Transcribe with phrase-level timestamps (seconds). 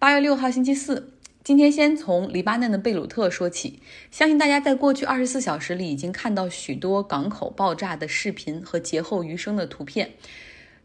[0.00, 1.10] 八月六号星期四，
[1.42, 3.80] 今天先从黎巴嫩的贝鲁特说起。
[4.12, 10.12] 相信大家在过去二十四小时里已经看到许多港口爆炸的视频和劫后余生的图片。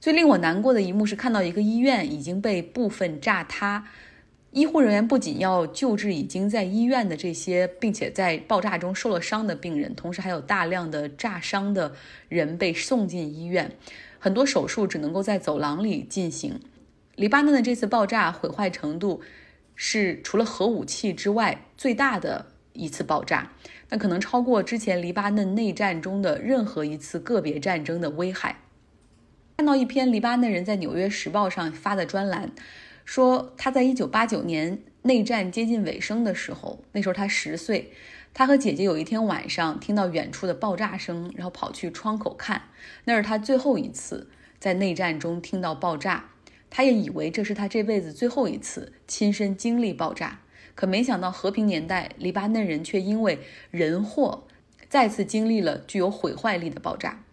[0.01, 3.87] 最令我难过的一幕是看到一个医院已经被部分炸塌，
[4.49, 11.93] 医护人员不仅要救治已经在医院的这些，并且在爆炸中受了伤的病人，同时还有大量的炸伤的
[12.29, 13.73] 人被送进医院，
[14.17, 16.59] 很多手术只能够在走廊里进行。
[17.15, 19.21] 黎巴嫩的这次爆炸毁坏程度
[19.75, 23.51] 是除了核武器之外最大的一次爆炸，
[23.89, 28.61] 那可能超过之前黎巴嫩内战中的任何一次个别战争的危害。
[29.57, 32.51] 看到一篇黎巴嫩人在《纽约时报》上发的专栏，
[33.05, 37.93] 说他在1989年内战接近尾声的时候，那时候他十岁，
[38.33, 42.63] 他和姐姐有一天晚上听到远处的爆炸声，然后跑去窗口看，
[43.03, 46.31] 那是他最后一次在内战中听到爆炸。
[46.75, 50.39] 他也以为这是他这辈子最后一次亲身经历爆炸，
[50.73, 53.37] 可没想到和平年代，黎巴嫩人却因为
[53.69, 54.47] 人祸
[54.89, 57.23] 再次经历了具有毁坏力的爆炸。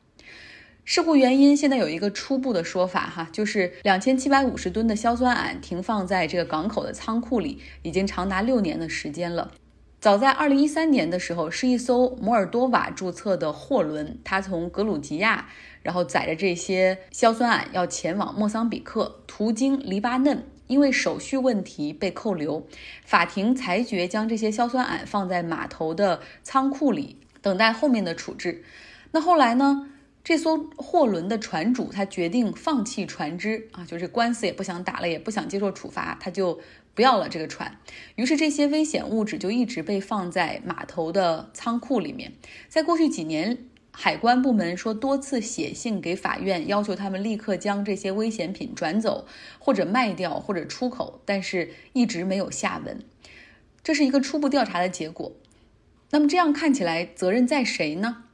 [0.85, 9.53] 事故原因现在有一个初步的说法，哈，就是两千七百五十吨的硝酸铵停放在这个港口的仓库里，已经长达六年的时间了。
[10.01, 15.47] 早在二零一三年的时候，是一艘摩尔多瓦注册的货轮，它从格鲁吉亚。
[15.83, 22.67] 然后载着这些硝酸铵要前往莫桑比克，途经黎巴嫩，因为手续问题被扣留。
[23.03, 28.63] 法庭裁决将这些硝酸铵放在码头的仓库里，等待后面的处置。
[29.11, 29.87] 那后来呢？
[30.23, 36.61] 这艘货轮的船主他决定放弃船只啊，就是官司也不想打了，也不想接受处罚，他就
[36.95, 37.79] 不要了这个船。
[38.17, 42.33] 于是这些危险物质就一直被放在码头的仓库里面。
[42.69, 43.67] 在过去几年。
[43.93, 49.27] 海关部门说，多次写信给法院，要求他们立刻将这些危险品转走，
[49.59, 53.01] 或者卖掉，或者出口，但是一直没有下文。
[53.83, 55.33] 这是一个初步调查的结果。
[56.11, 58.25] 那么这样看起来，责任在谁呢？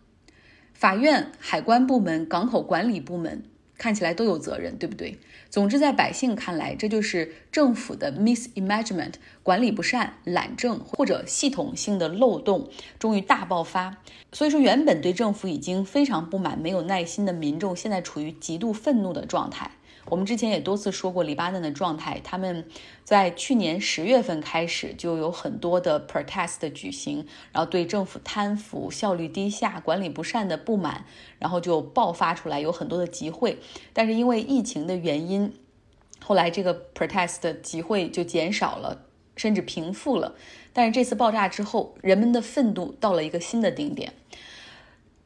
[0.75, 3.43] 法院、海关部门、港口管理部门。
[3.79, 5.19] 看起来都有责任，对不对？
[5.51, 13.99] 总之，在百姓看来，这就是政府的 mismanagement，管理不善、懒政或者系统性的漏洞，终于大爆发。
[14.33, 19.71] 所以说，原本对政府已经非常不满、没有耐心的民众，现在处于极度愤怒的状态。
[20.09, 22.65] 我们之前也多次说过黎巴嫩的状态，他们
[23.05, 31.05] 在去年十月份开始就有很多的 protest 的举行，然后对政府贪腐、效率低下、管理不善的不满，
[31.39, 33.59] 然后就爆发出来，有很多的集会。
[33.93, 35.53] 但是因为疫情的原因，
[36.21, 40.37] 后来这个 protest 的集会就减少了，甚至平复了。
[40.73, 44.13] 但是这次爆炸之后，人们的愤怒到了一个新的顶点。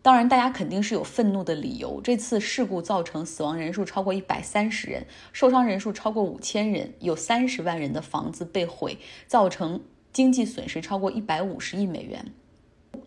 [0.02, 2.00] 当然，大家肯定是有愤怒的理由。
[2.02, 8.96] 这次事故造成死亡人数超过一百三十人，受伤人数超过五千人，有三十万人的房子被毁，
[9.26, 12.32] 造成经济损失超过一百五十亿美元。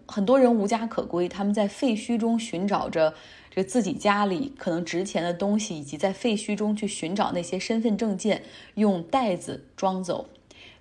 [0.06, 3.16] 很多人无家可归，他们在废墟中寻找着
[3.50, 8.44] 这自己家里可能值钱的东西，以及在废墟中去寻找那些身份证件，
[8.76, 10.30] 用袋子装走。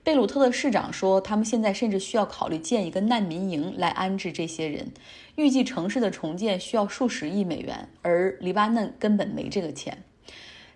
[0.04, 4.90] 贝鲁特的市长说，他们现在甚至需要考虑建一个难民营来安置这些人。
[5.36, 10.02] 预计城市的重建需要数十亿美元，而黎巴嫩根本没这个钱，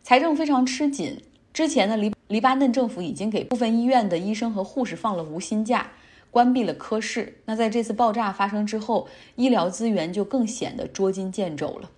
[0.04, 1.20] 财政非常吃紧。
[1.52, 5.90] 之前呢，黎黎巴嫩政府已经给部分医院的医生和护士放了无薪假，
[6.30, 7.40] 关闭了科室。
[7.46, 11.90] 那在这次爆炸发生之后，医疗资源就更显得捉襟见肘了。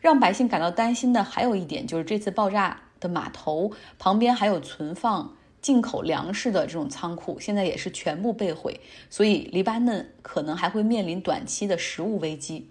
[0.00, 5.34] 让百姓感到担心的还有一点，就是这次爆炸的码头旁边还有存放。
[5.60, 8.80] 进口粮食的这种仓库现在也是全部被毁，
[9.10, 12.70] 所以黎巴嫩可能还会面临短期的食物危机。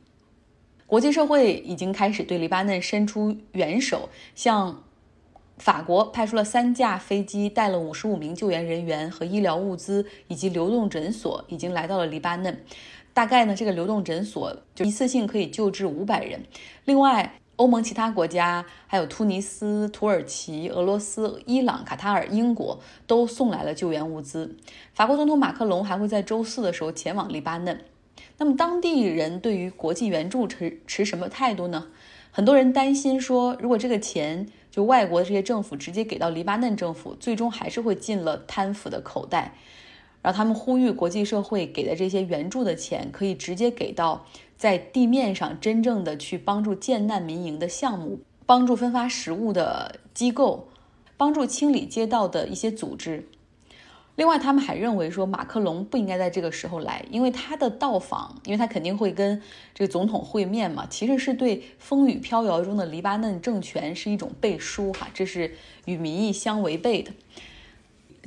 [0.86, 4.84] 国际社会已经开始对黎巴嫩伸出援手，向
[5.58, 12.64] 法国派出了三架飞机，带了五十五名救援人员和医疗物资以及流动诊所，已经来到了黎巴嫩。
[13.14, 16.40] 大概呢，这个流动诊所就一次性可以救治五百人。
[16.86, 24.56] 另外，欧盟其他国家，还有突尼斯、土耳其、俄罗斯、伊朗、卡塔尔、英国都送来了救援物资。
[24.94, 27.84] 法国总统马克龙还会在周四的时候前往黎巴嫩。
[28.38, 31.88] 那么当地人对于国际援助持持什么态度呢？
[32.32, 39.56] 很多人担心说，如果这个钱就外国的这些政府直接给到黎巴嫩政府，最终还是会进了贪腐的口袋。
[40.22, 44.26] 然后他们呼吁国际社会给的这些援助的钱可以直接给到
[44.58, 50.68] 在地面上真正的去帮助建难民营的项目，帮助分发食物的机构，
[51.16, 53.28] 帮助清理街道的一些组织。
[54.16, 59.40] 另外，他们还认为说马克龙不应该在这个时候来，因为他的到访，因为他肯定会跟
[59.76, 65.56] 这个总统会面嘛，其实是对风雨飘摇中的黎巴嫩政权是一种背书哈，这是
[65.86, 67.12] 与民意相违背的。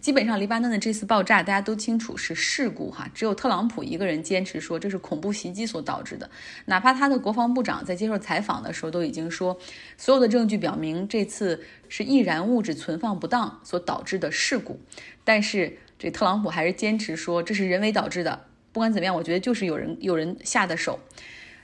[0.00, 6.31] 基本上黎巴嫩的这次爆炸大家都清楚是事故哈，只有特朗普一个人坚持说这是恐怖袭击所导致的，
[6.64, 9.58] 哪怕他的国防部长在接受采访的时候都已经说，
[9.99, 14.81] 所有的证据表明这次是易燃物质存放不当所导致的事故，
[15.23, 18.47] 但是这特朗普还是坚持说这是人为导致的。
[18.73, 21.00] 不管怎么样，我觉得就是有人有人下的手。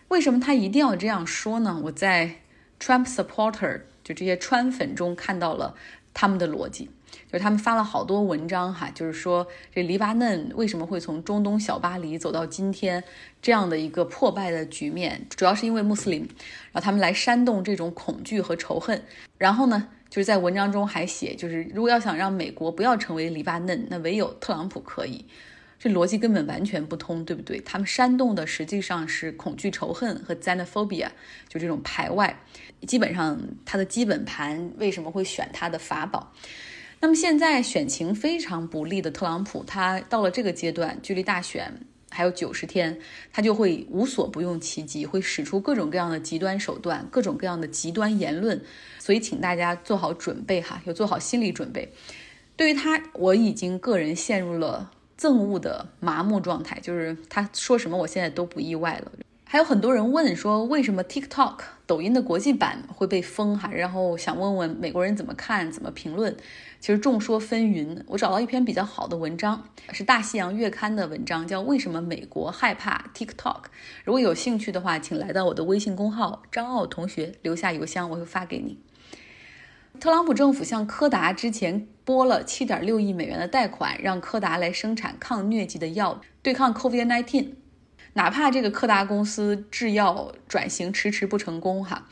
[0.09, 1.81] 为什么他一定要这样说呢？
[1.85, 2.37] 我在
[2.79, 5.75] Trump supporter 就这些川粉中看到了
[6.17, 6.89] 他们的逻辑。
[7.31, 13.03] 就是他们发了好多文章哈，就是说这黎巴嫩为什么会从中东小巴黎走到今天
[13.43, 19.03] 这样的一个破败的局面，主要是因为穆斯林，然后他们来煽动这种恐惧和仇恨。
[19.39, 25.25] 然后呢，就是在文章中还写，就是如果要想让美国不要成为黎巴嫩，那唯有特朗普可以。
[25.79, 27.61] 这逻辑根本完全不通，对不对？
[27.61, 31.09] 他们煽动的实际上是恐惧、仇恨和 xenophobia，
[31.49, 32.43] 就这种排外。
[32.87, 36.33] 基本上他的基本盘为什么会选他的法宝？
[37.01, 41.71] 那么现在选情非常不利的特朗普，他到了这个阶段，距离大选
[42.11, 42.99] 还有九十天，
[43.31, 48.59] 他就会无所不用其极，会使出各种各样的极端手段、各种各样的极端言论。
[48.99, 51.93] 所以，请大家做好准备哈，要做好心理准备。
[52.57, 59.13] 对于他，我已经个人陷入了憎恶的麻木状态，就是他说什么，我现在都不意外了。
[59.49, 63.71] 还有很多人问说，为什么 TikTok 抖音的国际版会被封哈？
[63.73, 66.37] 然后想问问美国人怎么看、怎么评论。
[66.81, 68.03] 其实众说纷纭。
[68.09, 73.37] 我找到一篇比较好的文章，是《大西洋月刊》的文章，叫《为什么美国害怕 TikTok》。
[74.05, 78.79] 如果有兴趣的话，请来到我的微信公号张奥同学留下邮箱，我会发给你。
[79.99, 87.49] 特朗普政府向柯达之前拨了七点六亿美元的贷款，让柯达来生产抗疟疾的药，对抗 COVID-19。
[88.13, 92.07] 哪怕这个柯达公司制药转型迟迟不成功，哈，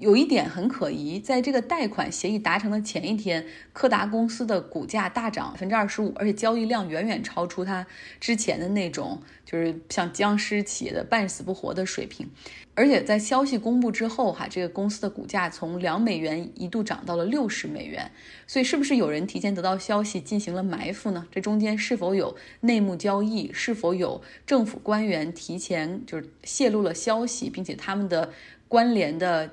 [0.00, 7.86] 有一点很可疑，在这个贷款协议达成的前一天，柯达公司的股价大涨百分之二十五，而且交易量远远超出它
[8.18, 12.28] 之前的那种，就是像僵尸企业的半死不活的水平。
[12.74, 18.10] 而且在消息公布之后，哈，这个公司的股价从两美元一度涨到了六十美元。
[18.46, 21.26] 所以，是不是有人提前得到消息进行了埋伏呢？
[21.30, 23.52] 这中间是否有内幕交易？
[23.52, 28.32] 是否有政府官员提前就是泄露了消息，并且他们的
[28.66, 29.50] 关联的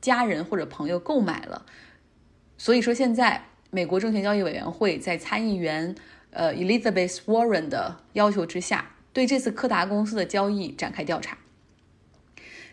[0.00, 1.66] 家人或者朋友购买了？
[2.56, 5.94] 所以说，现在美国证券交易委员会在参议员
[6.30, 11.38] 呃 Elizabeth Warren 的要求之下，对这次柯达公司的交易展开调查。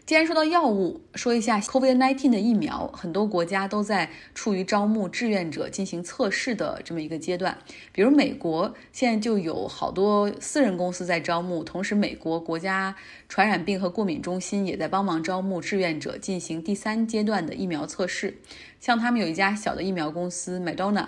[0.06, 7.58] 既然说到药物，说一下 COVID-19 的疫苗，很多国家都在处于招募志愿者进行测试的这么一个阶段。
[7.92, 12.96] 比如美国现在就有好多私人公司在招募，同时美国国家
[13.28, 18.38] 传染病和过敏中心也在帮忙招募志愿者进行第三阶段的疫苗测试。
[18.80, 21.08] 像他们有一家小的疫苗公司 Madonna，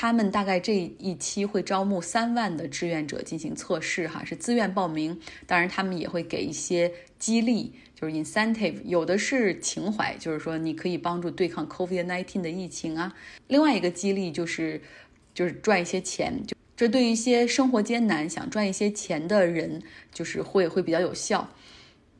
[0.00, 5.18] 他们大概这一期会招募三万的志愿者进行测试，哈，是自愿报名。
[5.44, 7.72] 当然，他们也会给一些激励。
[7.96, 13.12] 就是 incentive，有的是情怀，就是说你可以帮助对抗 COVID-19 的疫情啊。
[13.48, 14.80] 另外一个激励就是，
[15.34, 19.82] 就是赚一些钱，就这对一些生活艰难、想赚一些钱的人，
[20.14, 21.50] 就是会会比较有效。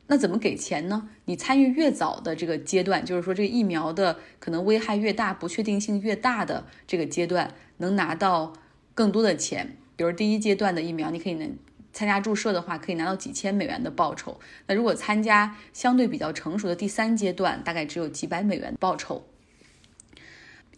[0.09, 1.07] 那怎么给钱呢？
[1.25, 8.53] 你参与越早的这个阶段，就是说这个疫苗的可能危害越大、不确定性越大的这个阶段，能拿到
[8.93, 9.77] 更多的钱。
[9.95, 11.57] 比如第一阶段的疫苗，你可以能。
[11.91, 14.39] 参加注射的话，可以拿到几千美元的报酬。
[14.67, 19.25] 那如果参加相对比较成熟的第三阶段，大概只有几百美元报酬。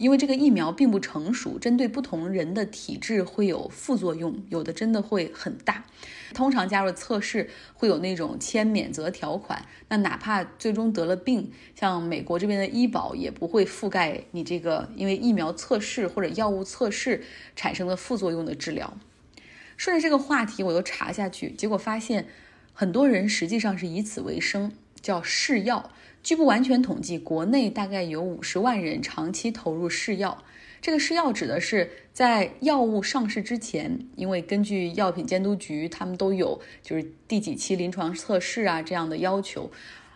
[0.02, 5.86] 因为这个疫苗并不成熟，针对不同人的体质会有副作用，有的真的会很大。
[6.34, 17.24] 通常加入测试会有那种签免责条款，那哪怕最终得了病，像美国这边的医保也不会覆盖你这个因为疫苗测试或者药物测试
[17.56, 18.98] 产生的副作用的治疗。
[19.78, 22.26] 顺着这个话题，我又查下去，结果发现
[22.74, 25.92] 很多人实际上是以此为生，叫试药。
[26.24, 30.44] 据不完全统计，国内大概有五十万人长期投入试药。
[30.82, 39.70] 这个试药指的是在药物上市之前，因为根据药品监督局，他们都有就是第几期临床测试啊这样的要求，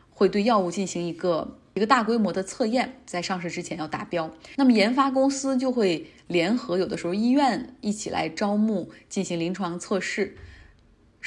[0.09, 1.59] 会对药物进行一个。
[1.75, 10.37] 一个大规模的测验在上市之前要达标，那么研发公司就会联合有的时候医院一起来招募进行临床测试。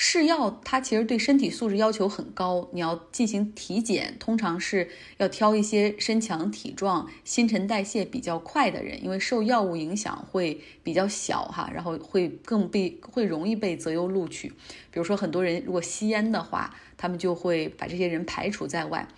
[0.01, 14.47] 试药它其实对身体素质要求很高，你要进行体检，通常是要挑一些身强体壮、新陈代谢比较快的人，因为受药物影响会比较小哈，然后会更被会容易被择优录取。
[14.93, 19.09] 比如说很多人如果吸烟的话，他们就会把这些人排除在外。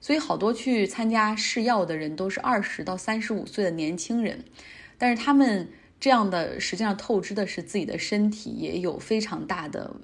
[0.00, 4.44] 所以，好多去参加试药的人都是二十到三十五岁的年轻人，
[4.98, 9.94] 但是他们这样的实际上透支的是自己的身体，也有非常大的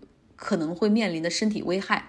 [0.40, 2.08] 可能会面临的身体危害。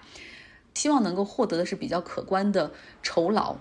[0.74, 2.72] 希望能够获得的是比较可观的
[3.02, 3.56] 酬劳。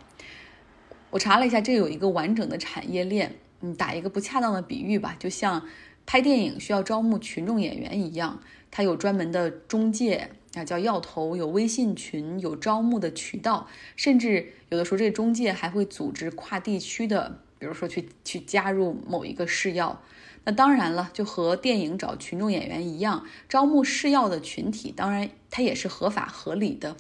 [1.12, 3.36] 我查了一下，这有一个完整的产业链。
[3.60, 5.68] 嗯，打一个不恰当的比喻吧，就像
[6.08, 20.01] 拍电影需要招募群众演员一样，它有专门的中介啊，叫要头，有微信群，有招募的渠道，甚至有的时候这中介还会组织跨地区的，比如说去去加入某一个试药。
[20.43, 26.98] 那当然了，就和电影找群众演员一样，招募试药的群体，当然它也是合法合理的。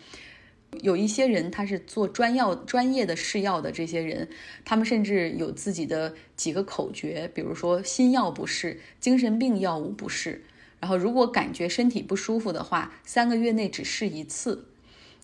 [0.79, 4.29] 有一些人他是做专药专业的试药的，这些人
[4.63, 10.45] 他们甚至有自己的几个口诀，比如说新药不试，精神病药物不试。
[10.79, 14.69] 然后如果感觉身体不舒服的话，三个月内只试一次。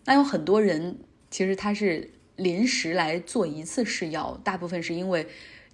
[0.04, 1.00] 那有很多人
[1.32, 5.28] 其实他是临时来做一次试药，大部分是因为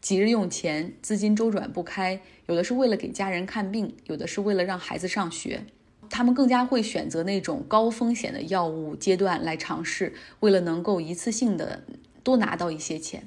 [0.04, 5.64] 急着用钱，资金周转不开，有的是为了给家人看病，有的是为了让孩子上学。
[6.10, 11.86] 他们更加会选择那种高风险的药物阶段来尝试，为了能够一次性的
[12.22, 13.24] 多拿到一些钱。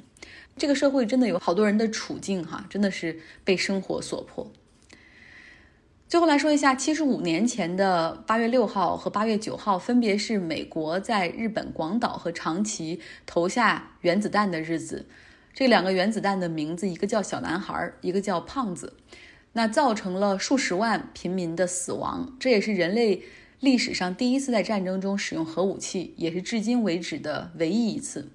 [0.58, 4.52] 这个社会真的有好多人的处境哈，真的是被生活所迫。
[6.06, 15.06] 最后来说一下，七十五年前的八月六号和八月九号，分别是美国在日本广岛和长崎投下原子弹的日子。
[15.56, 18.92] 这两个原子弹的名字，一个叫小男孩，一个叫胖子。
[19.54, 23.22] 那造成了数十万平民的死亡，这也是人类
[23.60, 28.30] 历史上第一次在战争中使用核武器，也是至今为止的唯一一次。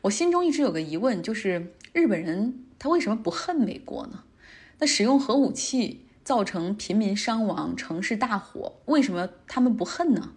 [0.00, 4.24] 我心中一直有个疑问，就是日本人他为什么不恨美国呢？
[4.78, 10.32] 那使用核武器造成平民伤亡、城市大火，为什么他们不恨呢？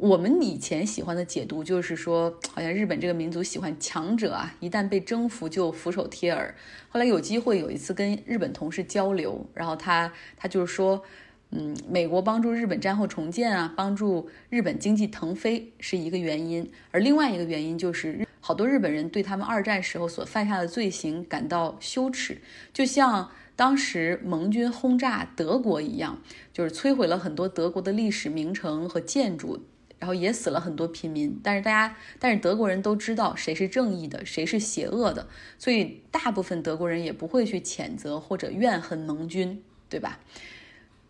[0.00, 6.54] 我们以前喜欢的解读就是说，好像日本这个民族喜欢强者啊，一旦被征服就俯首帖耳。
[6.88, 11.02] 后来有机会有一次跟日本同事交流，然后他他就是说，
[11.50, 22.38] 嗯，美国帮助日本战后重建啊，帮助日本经济腾飞是一个原因，而另外一个原因就是好多日本人对他们二战时候所犯下的罪行感到羞耻，
[22.72, 29.64] 就像当时盟军轰炸德国一样，就是摧毁了很多德国的历史名城和建筑。
[29.98, 35.26] 然后也死了很多平民，但是大家，但是德国人都知道谁是正义的，谁是邪恶的，
[35.58, 40.20] 所以大部分德国人也不会去谴责或者怨恨盟军，对吧？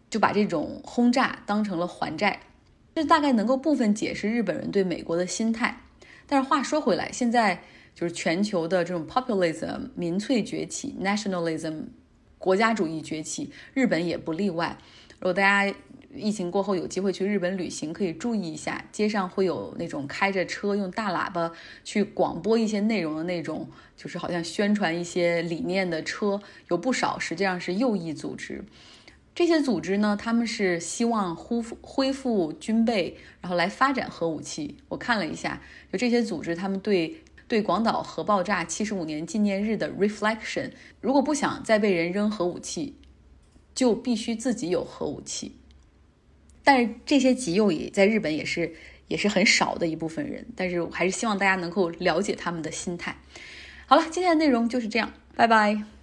[0.09, 2.41] 就把这种轰炸当成了还债，
[2.95, 5.83] 这大概能够部分解释日本人对美国的心态。
[6.27, 7.63] 但是话说回来，现在
[7.95, 11.83] 就是全球的这种 populism 民粹崛起，nationalism
[12.39, 14.79] 国家主义崛起，日本也不例外。
[15.19, 15.77] 如果大家。
[16.15, 21.53] 疫情过后有机会去日本旅行，可以注意一下，街上会有那种开着车用大喇叭
[21.85, 28.65] 去广播一些内容的那种，就是好像宣传一些理念的车，有不少实际上是右翼组织。
[29.35, 34.79] 这些组织呢，他们是希望恢复恢复军备，然后来发展核武器。
[34.89, 35.61] 我看了一下，
[35.93, 42.97] 就这些组织，他们对对广岛核爆炸七十五年纪念日的 reflection，如果不想再被人扔核武器，
[43.75, 45.58] 就必须自己有核武器。
[46.69, 48.75] 但是这些极右也在日本也是
[49.07, 53.17] 也是很少的一部分人，但是我还是希望大家能够了解他们的心态。
[53.87, 55.98] 好了，今天的内容就是这样，拜拜。